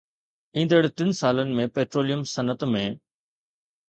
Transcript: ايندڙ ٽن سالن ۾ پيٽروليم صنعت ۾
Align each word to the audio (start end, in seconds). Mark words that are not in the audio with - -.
ايندڙ 0.59 0.79
ٽن 1.01 1.11
سالن 1.19 1.51
۾ 1.59 1.65
پيٽروليم 1.75 2.23
صنعت 2.31 2.65
۾ 2.77 2.83